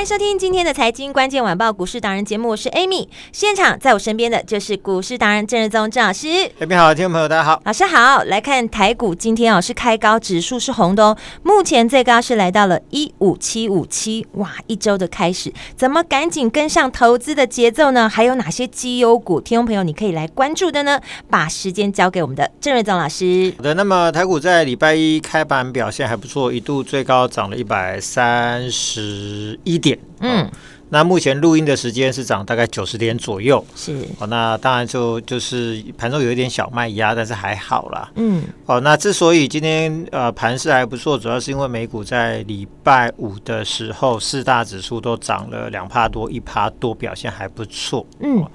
[0.00, 3.06] 欢迎收听今天的财经关键晚报股市达人节目，我是 Amy。
[3.32, 6.26] 现场在我身边的就是股市达人郑日宗郑老师。
[6.58, 8.24] Amy 好，听众朋友大家好，老师好。
[8.24, 18.08] 来看台股今天哦是开高，指数是红的哦，目前最高是来到了一五七五七，哇，一周的开始，怎么赶紧跟上投资的节奏呢？
[18.08, 20.98] 还有哪些绩优股，听众朋友你可以来关注的呢？
[21.28, 23.52] 把时间交给我们的郑瑞宗老师。
[23.58, 29.89] 好的，那么台股在礼拜一开盘表现还不错，一度最高涨了一百三十一点。
[30.20, 30.50] 嗯、哦，
[30.90, 34.26] 那目前录音的时间是涨大概九十点左右，是哦。
[34.26, 38.10] 那当然就就是盘中有一点小卖压，但是还好啦。
[38.16, 48.04] 嗯，哦，那之所以今天呃盘势还不错，主要是因为美股在礼拜五的时候四大指数都涨了两趴多、一趴多，表现还不错。
[48.18, 48.50] 嗯、哦，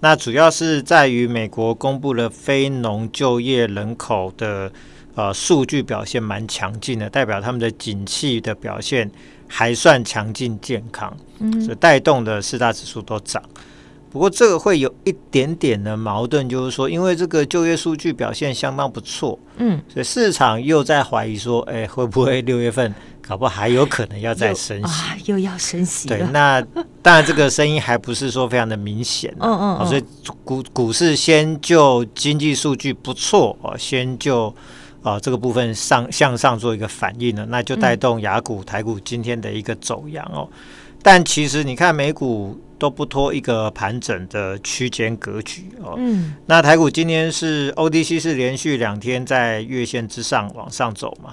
[0.00, 4.70] 那主要是在于美国公布了非农就业人口的
[5.14, 9.08] 呃数据表现蛮强劲的，代表他们的景气的表现。
[9.48, 13.42] 还算强劲健康，嗯所以带动的四大指数都涨。
[14.08, 24.84] 不过这个会有一点点的矛盾，就是说，因为这个就业数据表现相当不错，嗯，所以市场又在怀疑说，哎，会不会六月份搞不好还有可能要再升息？
[24.86, 26.08] 啊，又要升息？
[26.08, 26.62] 对，那
[27.02, 30.04] 当然这个声音还不是说非常的明显，嗯 嗯，嗯，所以
[30.44, 34.54] 股股市先就经济数据不错哦，先就。
[35.06, 40.48] 啊，这个部分上向上做一个反应呢，那就带动雅股、台股今天的一个走扬哦。
[41.00, 45.94] 但其实你看美股都不脱一个盘整的区间格局哦。
[45.96, 46.34] 嗯。
[46.46, 51.32] 那台股今天是 ODC 是连续两天在月线之上往上走嘛？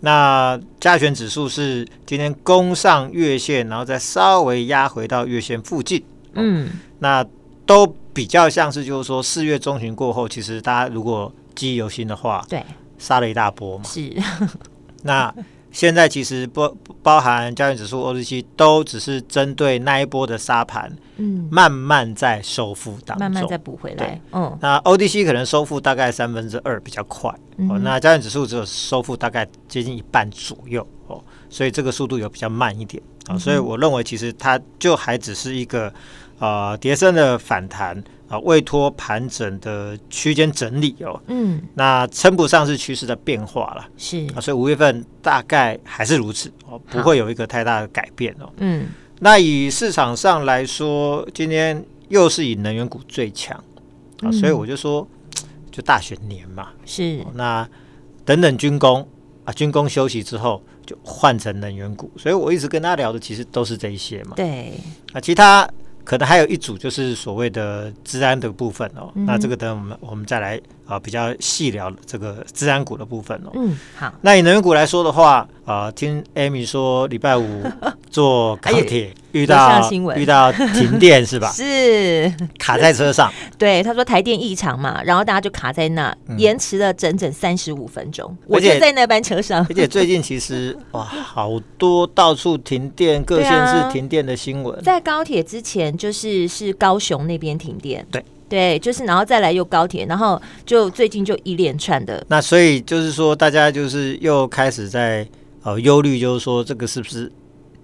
[0.00, 6.02] 那加权指数是今天攻上月线，然后再稍微压回到月线附近。
[6.32, 6.68] 嗯。
[6.98, 7.24] 那
[7.64, 12.60] 都比较像是就是说四月中旬过后，其实大家如果记忆犹新的话，对。
[13.04, 14.10] 杀了一大波嘛，是。
[15.04, 15.32] 那
[15.70, 24.18] 现在其实不包含加权指数、OTC 都只是针对那一波的沙盘，嗯，慢慢在收复当中，慢慢再补回来。
[24.32, 33.02] 嗯，那 OTC 可能收复大概三分之二比较快，嗯、哦，那加权指数只有收复大概接近一半左右，哦，所以这个速度有比较慢一点。
[33.26, 35.92] 啊、哦，所以我认为其实它就还只是一个
[36.38, 38.02] 呃跌升的反弹。
[38.26, 44.26] 啊，未托盘整的区间整理哦，嗯，那称不上是趋势的变化了，是。
[44.34, 48.86] 啊，所以五月份大概还是如此哦，不会有一个太大的改变哦，嗯，
[49.20, 53.62] 那以市场上来说，今天又是以能源股最强
[54.22, 55.06] 啊，所以我就说，
[55.70, 57.68] 就大选年嘛，是，那
[58.24, 59.06] 等等军工
[59.44, 64.72] 啊，军工休息之后就换成能源股，所以我一直跟他聊的其实都是这一些嘛，对，
[65.12, 65.68] 啊，其他。
[66.04, 70.56] 可能还有一组就是所谓的治安的部分哦，嗯、那这个等我们我们再来
[70.86, 73.50] 啊、呃、比较细聊这个治安股的部分哦。
[73.54, 74.12] 嗯，好。
[74.20, 77.62] 那以能源股来说的话，啊、呃，听 Amy 说礼拜五
[78.10, 79.12] 坐高铁。
[79.34, 81.50] 遇到遇到停电是吧？
[81.50, 83.30] 是卡在车上。
[83.58, 88.36] 对，他说台电异常嘛，然后大家就卡在那，嗯、延迟了整整三十五分钟。
[88.46, 89.66] 我就在那班车上。
[89.68, 94.78] 而且最近其实哇，好多到处停电，各县市停电的新闻。
[94.78, 98.06] 啊、在高铁之前，就是是高雄那边停电。
[98.12, 102.24] 对对，就是然后再来又高铁，然后就最近就一连串的。
[102.28, 105.26] 那所以就是说，大家就是又开始在
[105.64, 107.32] 呃忧虑，就是说这个是不是？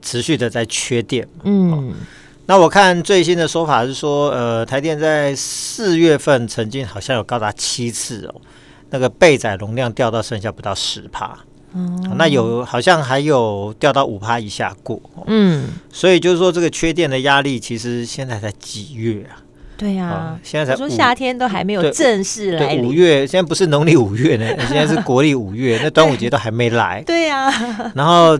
[0.02, 1.84] 持续的在缺电，嗯、哦，
[2.46, 8.40] 那我看最新的说法是说，呃，台电在四月份曾经好像有高达七次哦，
[8.90, 11.38] 那个备载容量掉到剩下不到十帕，
[11.74, 19.38] 嗯、哦，那有好像还有掉到五趴以下过，哦、嗯，所以就是说这个缺电的压力，其实现在才几月啊？
[19.76, 28.36] 对呀、现在才说夏天都还没有正式来，五月现在不是农历五月呢，现在是国历五月，那端午节都还没来， 对呀、啊，然后。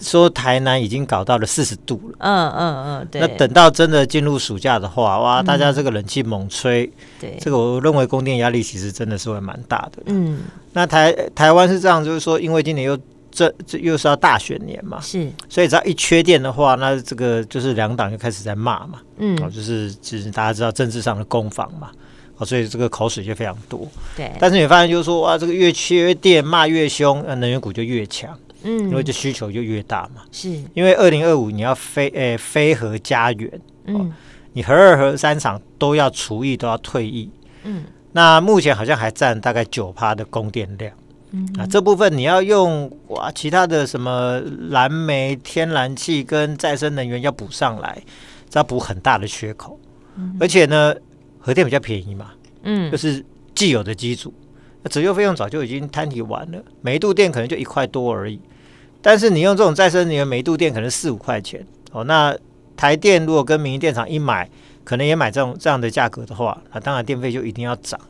[0.00, 3.20] 说台南已经搞到了四十度了，嗯嗯嗯，对。
[3.20, 10.02] 那等到真的进入暑假的话，哇，大家这个冷气猛吹，对，这个我认为供电压力其实真的是会蛮大的。
[10.06, 10.40] 嗯，
[10.72, 12.98] 那台台湾是这样，就是说，因为今年又
[13.30, 21.90] 这这又是要大选年嘛，是，所以只要一缺电的话，那这个就是两党就开始在骂嘛，嗯，哦，就是其实大家知道政治上的攻防嘛，
[22.36, 23.88] 哦，所以这个口水就非常多。
[24.16, 30.22] 对，但是你发现就是说，哇，这个越缺电骂越凶，那，能源股就越强，嗯，因为这需求就越大嘛。
[30.32, 33.48] 是，因为二零二五你要非诶非核家园，
[33.86, 34.12] 哦、嗯，
[34.54, 37.30] 你核二核三厂都要除役都要退役，
[37.62, 40.92] 嗯，那目前好像还占大概九趴的供电量。
[41.36, 44.40] 嗯、啊，这部分你要用哇，其他的什么
[44.70, 48.00] 燃煤、天然气跟再生能源要补上来，
[48.48, 49.78] 这要补很大的缺口。
[50.16, 50.94] 嗯、而且呢，
[51.40, 52.30] 核电比较便宜嘛，
[52.62, 54.32] 嗯，就是既有的机组，
[54.82, 58.40] 那折旧费用早就已经摊提完了，每一度电可能就一块多而已。
[59.04, 61.62] 但是你用这种再生能源，每度电可能四五块钱
[61.92, 62.02] 哦。
[62.04, 62.34] 那
[62.74, 64.48] 台电如果跟民营电厂一买，
[64.82, 68.00] 可能也买这种这样的价格的话，那当然电费就一定要涨。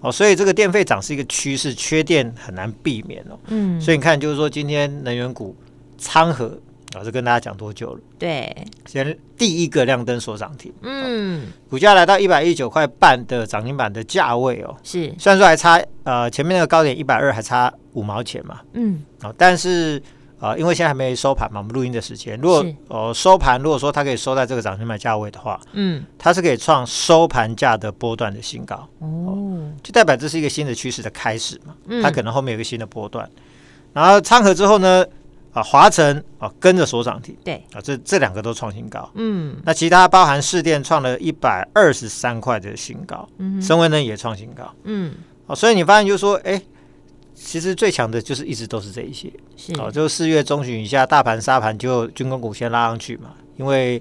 [0.00, 3.36] 哦，所以这个电费涨是一个趋势，缺电很难避免哦。
[3.48, 5.56] 嗯，所以你看，就是说今天能源股
[5.98, 6.56] 昌河。
[6.94, 8.00] 老师跟大家讲多久了？
[8.18, 8.54] 对，
[8.84, 14.76] 先第一个亮灯所涨停，嗯，股价来到一百一十九块半的涨停板的价位哦。
[14.82, 20.02] 是，虽然说还差呃前面那个高点一百二还差五毛钱嘛，嗯，哦，但是。
[20.42, 28.74] 啊、呃，因为现在还没收盘嘛，我们录音的时间，如果呃收盘，如果说它可以收在这个涨停板价位的话，嗯，它是可以创收盘价的波段的新高。
[28.98, 33.30] 哦，哦，就代表这是一个新的趋势的开始嘛，嗯，它可能后面有一个新的波段，
[33.92, 35.06] 然后昌河之后呢，
[35.52, 45.14] 啊，华晨啊跟着所涨停，对，啊，这这两个都创新高，嗯，那其他包含市电创了一百二十三块的新高，嗯，升威呢也创新高，嗯，
[45.46, 46.60] 哦，所以你发现就是说，哎。
[47.44, 49.72] 其实最强的就是一直都是这一些，是。
[49.80, 53.98] 哦，就四月中旬以下大盘杀盘，就军工股先拉上去嘛，因为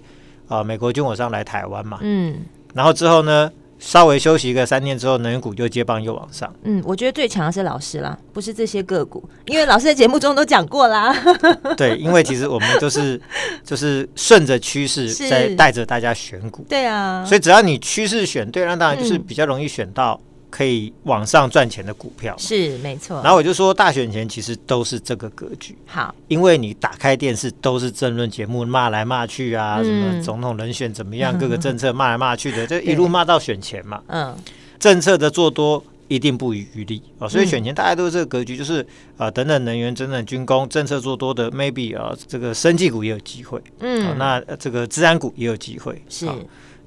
[0.48, 2.38] 啊、呃、美国军火商来台湾嘛，嗯，
[2.74, 11.12] 然后之后呢稍微休息一个三天之后，能源股就接棒又往上，嗯，我觉得最强的是老师啦，不是这些个股，因为老师在节目中都讲过啦，
[11.76, 13.20] 对，因为其实我们都是
[13.66, 20.22] 就是顺着趋势在带着大家选股，对啊，所以只要你趋势选对，那当然就是比较容易选到。
[20.52, 25.76] 可以往上赚钱的股票是没错，然后我就说大选前其实都是这个格局。
[25.88, 34.04] 好，因为你打开电视都是政论节目，骂来骂去啊，嗯、什么总统人选怎么样， 各个政策骂来骂去的，就一路骂到选前嘛。
[34.08, 34.36] 嗯，
[34.78, 38.82] 政策的做多一定不遗余力啊，所以选前大家都是这个格局，就是
[39.16, 43.62] 啊、呃，等等能源、等等军工政策做多的，maybe 啊，这个生技股也有机会。
[43.80, 46.04] 嗯，那这个资安股也有机会。
[46.10, 46.28] 是。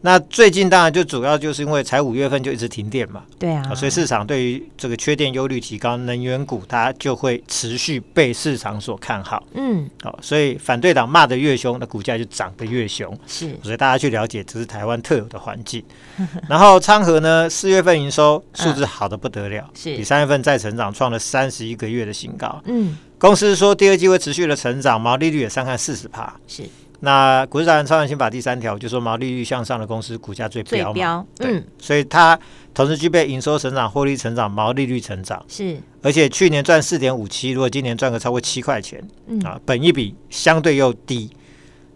[0.06, 15.82] 那最近当然就主要就是因为才五月份就一直停电嘛，对啊，所以市场对于这个缺电忧虑提高，能源股它就会持续被市场所看好，嗯，好，所以反对党骂得越凶，那股价就涨得越凶，是，所以大家去了解这是台湾特有的环境。
[16.50, 19.96] 然后昌河呢，四月份营收数字好的不得了，是。
[19.96, 26.62] 比三月份再成长，创了三十一个月的新高，嗯，公司说第二季会持续的成长，毛利率也上看四十趴，是。
[27.04, 32.38] 那股市达人超人心法第三条就说毛利率向上的公司股价最标嘛，标，嗯，所以它
[32.72, 39.38] 同时具备营收成长、获利成长、毛利率成长，是，而且去年赚四点五七，如果今年赚个超过七块钱，嗯。
[39.40, 41.30] 啊，本一比相对又低。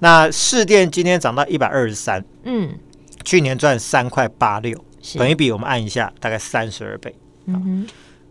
[0.00, 2.78] 那市电今天涨到一百二十三，嗯，
[3.24, 4.78] 去年赚三块八六，
[5.16, 7.14] 本一比我们按一下，大概三十二倍，
[7.46, 7.86] 嗯哼，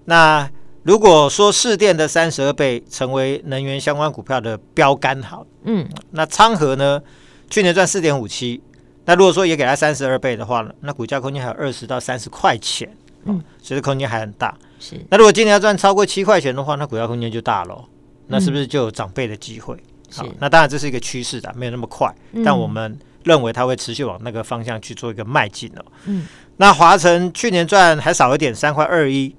[0.06, 0.48] 那。
[0.88, 7.02] 如果说市电的三十二倍成为能源相关股票的标杆，好，嗯，那昌河呢？
[7.50, 8.62] 去年赚四点五七，
[9.04, 12.90] 那如果说也给它三十二倍的话呢，那股价空间还有二十到三十块钱，
[13.26, 14.58] 嗯，所以空间还很大。
[14.80, 17.84] 是，那如果今年要赚超过七块钱的话，那股价空间就大了，
[18.28, 19.76] 那是不是就有涨倍的机会？
[20.16, 22.10] 好，那当然这是一个趋势的，没有那么快，
[22.46, 25.84] 但我们认为它会持续往那个方向去做一个迈进哦。
[26.06, 29.36] 嗯，那华晨去年赚还少一点，三块二一。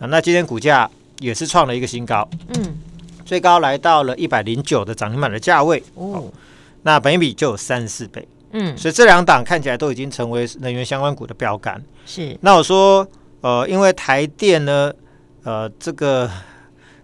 [0.00, 2.78] 啊，那今天股价也是创了一个新高，嗯，
[3.24, 5.80] 最高来到了一百零九的涨停板的价位。
[5.94, 6.24] 哦。
[6.82, 11.78] 那本益比就有三十四倍，嗯，所以这两档看起来都已经成为能源相关股的标杆。
[12.06, 13.06] 是，那我说，
[13.42, 14.90] 呃，因为台电呢，
[15.44, 16.30] 呃，这个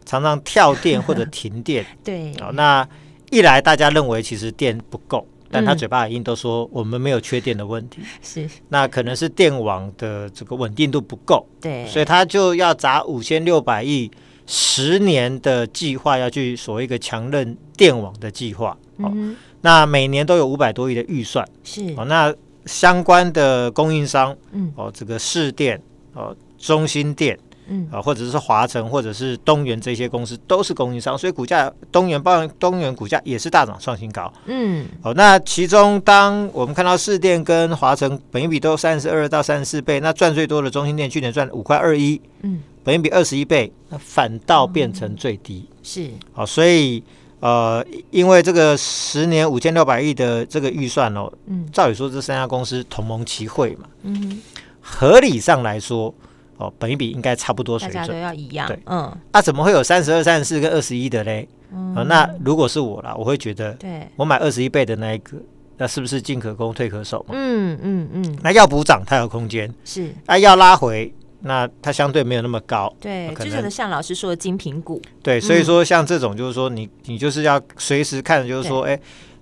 [0.06, 2.88] 常常跳电或者停电， 对，哦，那
[3.30, 5.26] 一来大家认为其实电不够。
[5.50, 8.48] 但他嘴巴硬都说我们没有缺电的问题，是。
[8.68, 14.10] 那可能是电网的这个稳定度不够，对，所以他就要砸五千六百亿，
[14.46, 19.12] 十年的计划要去所谓一个强韧电网的计划，哦，
[19.60, 21.94] 那每年都有五百多亿的预算，是。
[21.96, 22.34] 哦，那
[22.66, 25.80] 相关的供应商，嗯，哦，这个市电，
[26.14, 27.88] 哦，中心电，嗯。
[27.90, 34.32] 啊，或者是华城，或者是东元这些公司都是供应商，所以股价东元包东元股价也是大涨创新高。
[34.46, 45.68] 嗯，好，那其中当我们看到市电跟华城本一比都三十二到三十四倍，那赚最多的中心店去年赚五块二一，嗯，本一比二十一倍，那反倒变成最低。
[45.82, 47.02] 是，好，所以
[47.40, 51.68] 呃，因为这个十年五千六百亿的这个预算哦，嗯。
[51.72, 54.40] 照理说这三家公司同盟齐会嘛，嗯，
[54.80, 56.12] 合理上来说，
[56.58, 58.20] 哦，本一比应该差不多水大家都准。
[58.20, 61.48] 要一样，对嗯，那、啊、怎么会有三十二、三十四跟二十一的嘞？
[61.72, 65.36] 嗯呃那如果是我啦，我会觉得，对，我买二十一倍的那一个，
[65.78, 67.34] 那是不是进可攻退可守嘛？
[67.36, 72.94] 嗯嗯嗯，那要补涨它有空间，是啊，要拉回，那它相对没有那么高。
[73.00, 78.98] 对，就是像老师说的精品股，对，所以说像这种就是说你你就是要随时看，就是说，哎，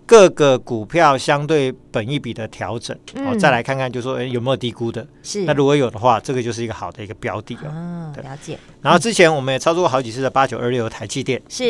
[0.06, 3.26] 各个股票相对本一比的调整，嗯。
[3.26, 5.06] 哦，再来看看，就是说，哎，有没有低估的？
[5.22, 7.68] 是，那如果有的话，这个就是一个好的一个标的哦。
[7.68, 8.22] 啊，对。
[8.22, 11.64] 了解，然后之前我们也操作过好几次的八九二六的台积电，是，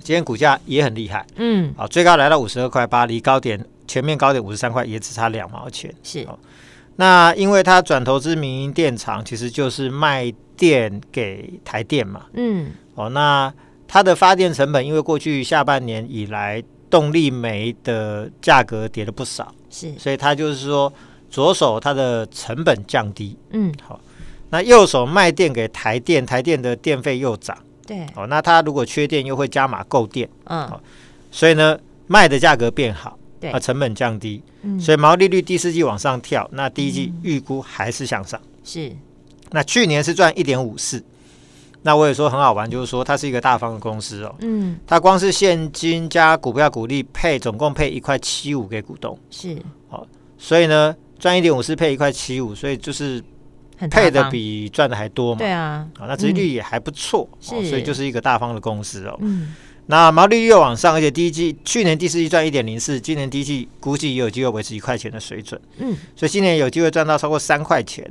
[0.00, 5.92] 今天股价也很厉害，嗯，啊，最高来到五十二块八，离高点前面高点五十三块也只差两毛钱。
[6.02, 6.38] 是，哦。
[6.96, 12.26] 那因为它转投资民营电厂，其实就是卖电给台电嘛。
[12.34, 13.52] 嗯，哦，那
[13.88, 20.92] 它的发电成本，因为过去下半年以来，动力煤的价格跌了不少，是，所以它就是说，
[21.30, 23.98] 左手它的成本降低，嗯，好，
[24.50, 27.56] 那右手卖电给台电，台电的电费又涨，
[27.86, 30.70] 对，哦，那它如果缺电又会加码购电，嗯，
[31.30, 33.50] 所以呢，卖的价格变好，对。
[33.50, 38.38] 啊，成本降低，嗯，所以毛利率第四季往上跳，那第一季预估还是向上。
[38.62, 38.94] 是，
[39.52, 41.02] 那去年是赚一点五四，
[41.84, 49.56] 那我也说很好玩，就是说它是一个大方的公司哦，嗯，它光是现金加股票股利配，总共配一块七五给股东，是，
[50.38, 53.22] 所以呢赚一点五四配一块七五，所以就是
[53.90, 55.38] 配的，比赚的还多嘛。
[55.38, 59.18] 对啊，好，那殖利率也还不错、哦，所以就是一个大方的公司哦。
[59.20, 59.54] 嗯，
[59.86, 68.08] 那毛利率又往上，而且第一季去年第四季赚一点零四，今年第一季估计也有机会维持一块钱的水准，嗯，所以今年有机会赚到超过三块钱。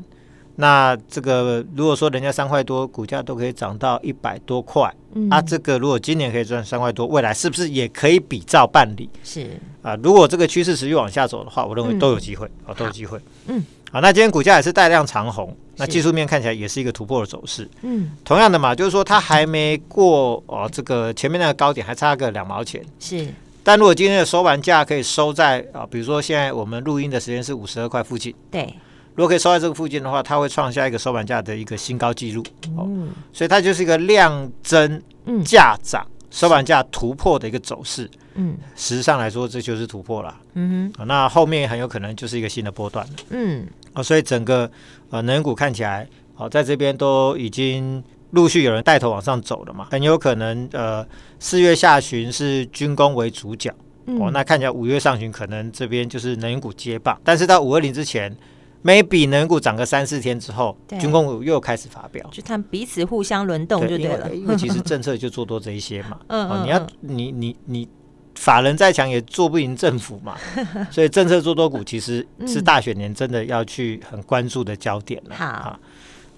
[0.62, 9.10] 那这个如果说人家三块多，股价都可以涨到一百多块，嗯，啊，这个如果今年可以赚三块多，未来是不是也可以比照办理？
[9.24, 9.98] 是，啊？
[10.04, 12.72] 如果这个趋势持续往下走的话，我认为都有机会，嗯。
[12.72, 13.20] 啊，都有机会。
[13.48, 17.68] 嗯，好，那今天股价也是带量长红，那技术面看起来也是一个突破的走势。
[17.82, 22.86] 嗯，同样的嘛，就是说它还没过哦，这个前面那个高点还差个两毛钱。
[23.00, 23.28] 是，
[23.64, 28.72] 但如果今天的收盘价可以收在啊，比如说现在我们录音的时间是五十二块附近，对，
[29.16, 32.42] 如果可以收在这个附近的话，它会创下一个收盘价的一个新高纪录。
[32.78, 38.10] 哦，嗯所以它就是一个量增嗯价涨、收盘价突破的一个走势。
[38.36, 40.36] 嗯实际上来说，这就是突破了。
[40.54, 43.14] 嗯哼啊那后面很有可能就是一个新的波段了。
[43.32, 44.70] 嗯，啊，所以整个
[45.10, 51.06] 呃能源股看起来，好、在这边都已经陆续有人带头往上走了嘛，很有可能呃
[51.40, 53.70] 四月下旬是军工为主角。
[54.06, 58.36] 嗯哦，那看起来五月上旬可能这边就是能源股接棒，但是到五二零之前
[58.84, 62.28] ，maybe 能源股涨个三四天之后，对军工股又开始发表。
[62.32, 66.20] 就他们彼此互相轮动就对了，因为 其实政策就做多这一些嘛。
[66.28, 67.88] 嗯哦，你要嗯你你你
[68.36, 70.36] 法人再强也做不赢政府嘛，
[70.90, 75.36] 所以政策做多股其实是大选年真的要去很关注的焦点了。
[75.36, 75.80] 好啊，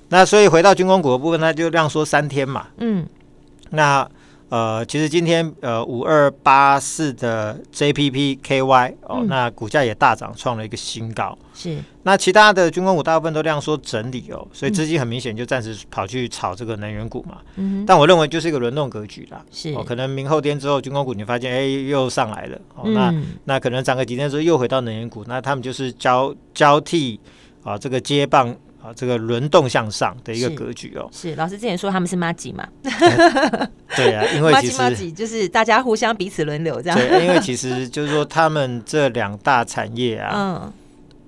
[0.09, 2.67] 那所以回到军工股的部分，那就量缩三天嘛。
[2.77, 3.05] 嗯
[3.69, 4.07] 那
[4.53, 11.35] 呃，其实今天呃五二八四的 JPP KY 哦，嗯那股价也大涨，创了一个新高。
[11.55, 17.37] 是，那其他的军工股大部分都量缩整理哦，所以嗯资金很明显就暂时跑去炒这个能源股嘛。
[17.55, 19.43] 嗯但我认为就是一个轮动格局啦。
[19.49, 27.19] 是哦，可能明后天之后军工股你发现哎又上来了哦，那嗯那可能涨个几天之后又回到能源股，那他们就是交交替
[27.63, 31.09] 啊这个接棒啊这个轮动向上的一个格局哦。
[31.11, 32.67] 是，老师之前说他们是妈吉嘛，
[33.95, 40.31] 对啊，因为妈其实吉妈吉就是大家互相彼此轮流这样，对，因为其实就是说他们这两大产业啊，
[40.67, 40.73] 嗯。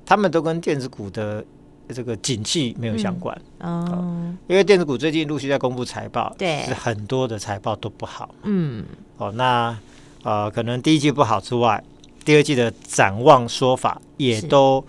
[0.07, 1.43] 他们都跟电子股的
[1.89, 4.31] 这个景气没有相关，哦。
[4.45, 6.61] 因为电子股最近陆续在公布财报，对。
[6.67, 8.85] 是很多的财报都不好嗯。
[9.17, 9.31] 哦。
[9.31, 9.75] 那
[10.21, 11.83] 呃，可能第一季不好之外，
[12.23, 14.45] 第二季的展望说法也是。
[14.45, 14.85] 都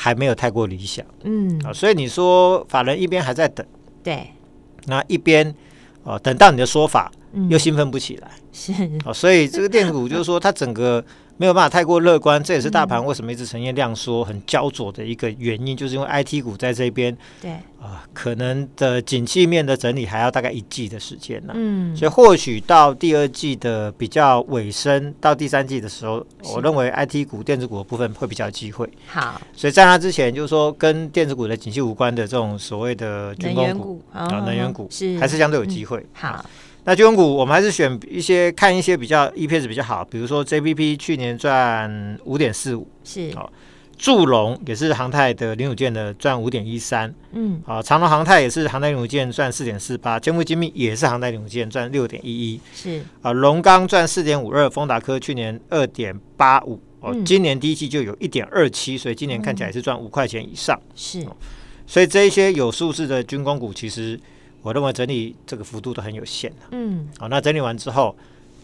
[0.00, 1.04] 还没有太过理想。
[1.24, 1.58] 嗯。
[1.64, 3.66] 啊、所以你说法人一边还在等，
[4.00, 4.28] 对，
[4.86, 5.52] 那一边
[6.04, 7.48] 哦、等到你的说法嗯。
[7.50, 8.30] 又兴奋不起来。
[8.52, 8.72] 是。
[9.04, 11.04] 哦，所以这个电子股就是说它整个
[11.38, 21.52] 没有办法太过乐观，这也是大盘为什么一直呈现量缩很焦灼的一个原因，就是因为 IT 股在这边，对啊，可能的景气面的整理还要大概一季的时间呢。
[21.56, 28.88] 嗯，所以或许到第二季的比较尾声，到第三季的时候，我认为 IT 股、电子股的部分会比较有机会。
[29.06, 36.04] 好，所以在那之前，就是说跟电子股的景气无关的这种所谓的军工股啊，能源股是还是相对有机会。
[36.12, 36.44] 好。
[36.88, 43.30] 那军工股，我们还是选一些看一些比较 EPS 比较好，比如说 JPP 去年赚五点四五，是。
[43.36, 43.46] 哦，
[43.98, 53.02] 祝融也是航太的零组件的赚五点一三，嗯，啊，长隆航太也是航太零组件赚四点四八，坚富精密也是航太零组件赚六点一一，是。
[53.20, 61.22] 啊，龙钢赚四点五二，丰达科去年二点八五，哦，今年第一季就有一点二七，所以今年看起来是赚五块钱以上，是，
[61.86, 64.18] 所以这一些有数字的军工股其实。
[64.62, 68.14] 我认为整理这个幅度都很有限，嗯，好，那整理完之后，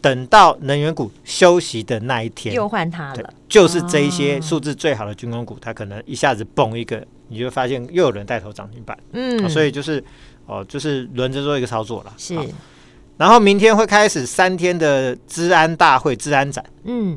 [0.00, 10.02] 等到能源股休息的那一天，又换它了，就是这一些数字最好的军工股，它可能一下子蹦一个，你就发现又有人带头涨停板，嗯，所以就是
[10.46, 12.36] 哦，就是轮着做一个操作了，是。
[13.16, 17.16] 然后明天会开始三天的治安大会、治安展，嗯，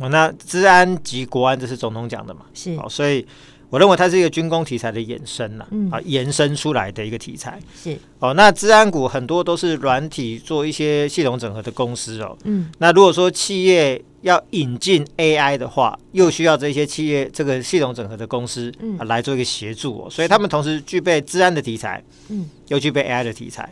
[0.00, 3.24] 哦，那治安及国安这是总统讲的嘛，是，哦，所以。
[3.68, 7.60] 我认为它是一个军工题材的衍生了，嗯、啊，延伸出来的一个题材。
[7.74, 7.98] 是。
[8.20, 8.32] 哦。
[8.34, 12.36] 那治安股很多都是软体做一些系统整合的公司哦。
[12.44, 20.08] 嗯，那如果说企业要引进 AI 的话，又需要这些企业这个系统整合的公司、嗯、啊来做一个协助哦。
[20.08, 23.68] 所以他们同时具备治安的题材，嗯，又具备 AI 的题材，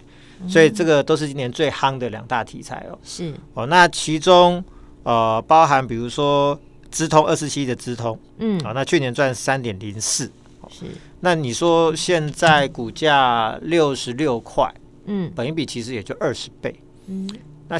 [0.48, 2.98] 所以这个都是今年最夯的两大题材哦。
[3.04, 3.32] 是。
[3.54, 4.62] 哦，那其中
[5.04, 6.58] 呃包含比如说
[6.94, 10.30] 资通二四七的资通，嗯，啊，那去年赚三点零四。
[10.70, 10.86] 是，
[11.20, 14.72] 那你说现在股价六十六块，
[15.06, 16.72] 嗯，本一比其实也就二十倍，
[17.08, 17.28] 嗯，
[17.66, 17.76] 那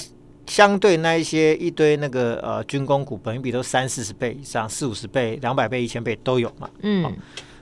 [0.49, 7.12] 相对那一些一堆那个呃军工股，本一比都三四十倍以上，四五十倍、两百倍、一千倍都有嘛，嗯、哦，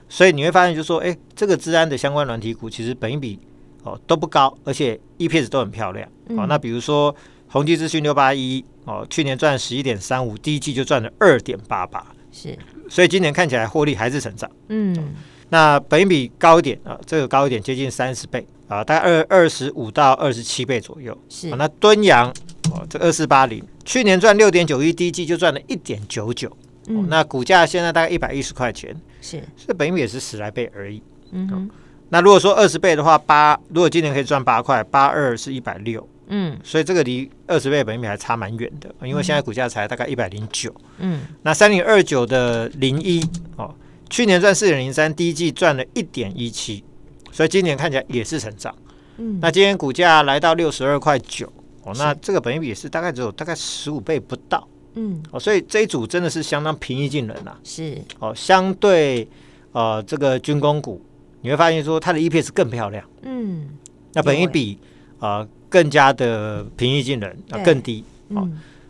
[0.09, 3.39] 所以你会发现就是说，哎，这个资安的相关软体股其实本一比
[3.83, 7.15] 哦都不高，而且 EPS 都很漂亮，嗯、哦，那比如说
[7.53, 12.03] 宏碁资讯六八一哦，去年赚十一点三五，第一季就赚了二点八八。
[12.31, 12.57] 是，
[12.89, 14.49] 所以今年看起来获利还是成长。
[14.69, 15.13] 嗯，
[15.49, 21.15] 那本益比高一点啊，这个高一点，接近三十倍啊，大概二二十五到二十七倍左右。
[21.29, 22.27] 是，啊、那敦洋
[22.71, 26.51] 哦，这二四八零，去年赚六点九一，第一季就赚了一点九九。
[26.87, 31.03] 嗯，那股价现在大概一百一十块钱，是，这本益比也是十来倍而已。
[31.31, 31.69] 嗯哼，
[32.09, 36.09] 那如果说二十倍的话，八如果今年可以赚八块，八二是一百六。
[36.27, 40.73] 嗯，所以这个离二十倍本益比还差蛮远的，因为现在股价才大概一百零九。
[40.99, 43.21] 嗯，那三零二九的零一
[43.57, 43.75] 哦，
[44.09, 46.83] 去年赚四点零三，第一季赚了一点一七，
[47.31, 48.73] 所以今年看起来也是成长。
[49.17, 51.45] 嗯，那今天股价来到六十二块九
[51.83, 54.65] 哦，那这个本益比也是大概只有大概十五倍不到。
[54.95, 57.59] 嗯，哦，所以这一组真的是相当平易近人呐、啊。
[57.63, 59.27] 是哦，相对
[59.73, 61.01] 呃这个军工股，
[61.41, 63.03] 你会发现说它的 EPS 更漂亮。
[63.23, 63.69] 嗯，
[64.13, 64.79] 那本益比
[65.19, 65.39] 啊。
[65.39, 68.03] 呃更加的平易近人，啊，更低，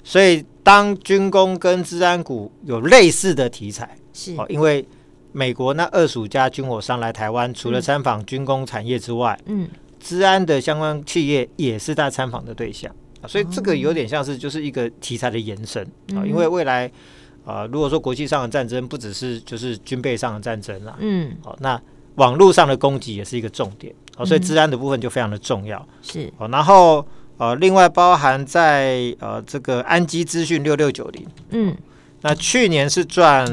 [0.04, 4.36] 所以当军工跟治安股有类似的题材，是。
[4.36, 4.86] 哦，因为
[5.32, 9.66] 美国那二十五家军火商来台湾，除了参访军工产业之外，嗯，
[9.98, 16.92] 治安的相关企业也是在参访的对象，啊，所以这个有点像是就是一个题材的延伸，啊，嗯、因为未来
[17.46, 21.82] 啊，如果说国际上的战争不只是就是军备上的战争啦，嗯，好，那
[22.16, 23.96] 网络上的攻击也是一个重点。
[24.18, 25.86] 哦，所以治安的部分就非常的重要。
[26.02, 27.06] 是哦，然后
[27.38, 31.76] 呃，另外包含在呃这个安基资讯六六九零，嗯，
[32.22, 33.46] 那去年是赚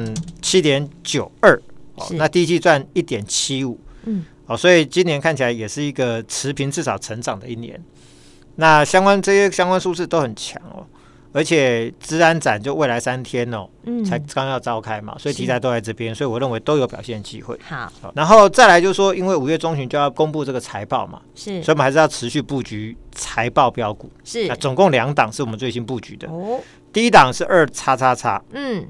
[0.42, 1.61] 七点九二，
[1.94, 7.83] 哦，那第一季赚一点七五，嗯，哦，所以今年看起来也是一个持平至少成长的一年。
[8.57, 10.85] 那相关这些相关数字都很强哦。
[11.32, 17.58] 而且资安展就未来三天哦，嗯，才刚要召开嘛，所以题材都在这边，所以我认为都有表现机会。
[17.62, 24.10] 好，然后再来就是说，因为五月中旬就要公布这个财报嘛，是，所以我们还是要持续布局财报标股。
[24.24, 26.28] 是，那总共两档是我们最新布局的。
[26.28, 26.60] 哦，
[26.92, 28.86] 第一档是二叉叉叉，嗯，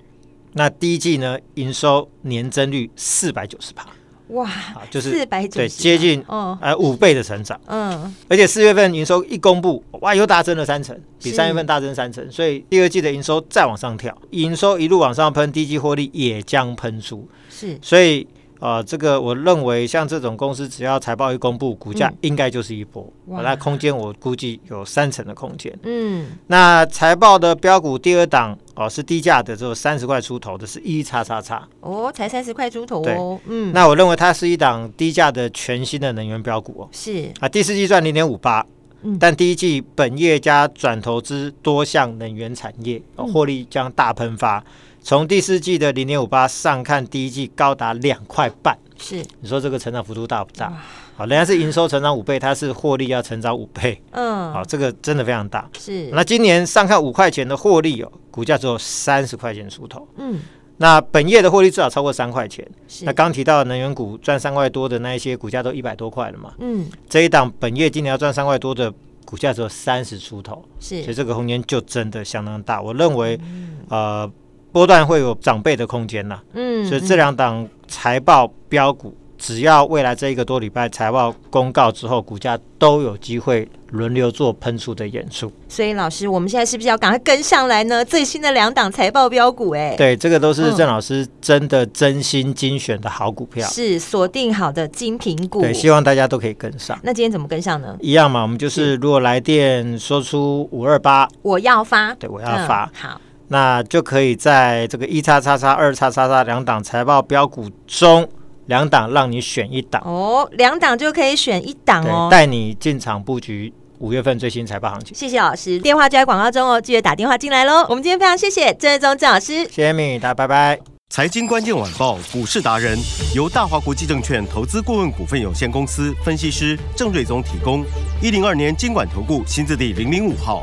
[0.55, 3.87] 那第一季呢，营收年增率四百九十趴。
[4.31, 4.51] 哇，
[4.91, 18.27] 就是四百九对接近哦，呃五倍的成长，嗯，而且四月份营收一公布，哇，又大增了三成，比三月份大增三成，所以第二季的营收再往上跳，营收一路往上喷，第一季获利也将喷出，是，所以。
[18.61, 23.11] 啊、呃，这个我认为像这种公司，只要财报一公布，股价应该就是一波。
[23.27, 25.77] 嗯、那空间我估计有三成的空间。
[25.83, 31.67] 嗯，那财报的标股第二档哦、呃、是低价的，只有三十块出头的是一叉叉叉。
[31.81, 33.41] 哦，才三十块出头哦。
[33.47, 36.89] 嗯，那我认为它是一档低价的全新的能源标股哦。
[36.93, 38.67] 是啊，第四季赚零点五八，
[39.01, 44.63] 嗯，但第一季本业加转投资多项能源产业，获利将大喷发。
[45.03, 48.77] 从第四季的零点五八上看，第一季高达两块半。
[48.99, 50.71] 是，你说这个成长幅度大不大？
[51.17, 54.01] 好，人家是营收成长五倍，它是获利要成长五倍。
[54.11, 55.69] 嗯，好，这个真的非常大。
[55.79, 60.07] 是，那今年上看五块钱的获利哦，股价只有三十块钱出头。
[60.17, 60.41] 嗯，
[60.77, 62.67] 那本业的获利至少超过三块钱。
[62.87, 66.53] 是，那刚提到能源股赚三块多的那一些股价都一百多块了嘛？
[66.59, 68.93] 嗯，这一档本业今年要赚三块多的
[69.25, 72.83] 股价只有三十出头，是，所以这个空间就真的相当大。
[72.83, 74.31] 我认为，嗯、呃。
[74.73, 85.51] 波段会有涨倍的空间呐，嗯，所以这两档财报标股，只要未来这一个多礼拜财报公告之后，股价都有机会轮流做喷出的演出。
[85.69, 88.05] 所以老师，我们现在是不是要赶快跟上来呢？
[88.05, 95.63] 最新的两档财报标股，哎，对，这个都是郑老师真的真心精选的好股票，嗯、是锁定好的精品股。
[95.63, 96.97] 对，希望大家都可以跟上。
[97.03, 97.97] 那今天怎么跟上呢？
[98.01, 103.21] 一样嘛，我们就是如果来电说出五二八，我要发，对，我要发，嗯、好。
[103.53, 108.29] 那就可以在这个一叉叉叉二叉叉叉两档财报标股中，
[108.67, 115.13] 两档让你选一档哦，两档就可以选一档哦，带你进场布局五月份最新财报行情。
[115.17, 117.85] 谢谢老师，电话就在广告中哦，记得打电话进来喽。
[117.89, 120.79] 我们今天非常谢谢郑瑞宗郑老师，谢谢米，大家拜拜。
[121.13, 122.97] 财经关键晚报股市达人
[123.35, 127.85] 由大华国际证券投资顾问股份有限公司分析师郑瑞宗提供，
[128.23, 130.63] 一零二年经管投顾新字第零零五号。